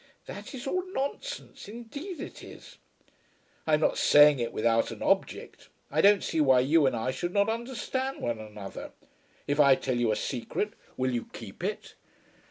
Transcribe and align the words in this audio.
"That 0.25 0.55
is 0.55 0.65
all 0.65 0.83
nonsense. 0.93 1.67
Indeed 1.67 2.19
it 2.21 2.43
is." 2.43 2.79
"I 3.67 3.75
am 3.75 3.81
not 3.81 3.99
saying 3.99 4.39
it 4.39 4.51
without 4.51 4.89
an 4.89 5.03
object. 5.03 5.69
I 5.91 6.01
don't 6.01 6.23
see 6.23 6.41
why 6.41 6.61
you 6.61 6.87
and 6.87 6.95
I 6.95 7.11
should 7.11 7.33
not 7.33 7.49
understand 7.49 8.19
one 8.19 8.39
another. 8.39 8.93
If 9.45 9.59
I 9.59 9.75
tell 9.75 9.97
you 9.99 10.11
a 10.11 10.15
secret 10.15 10.73
will 10.97 11.11
you 11.11 11.29
keep 11.33 11.63
it?" 11.63 11.93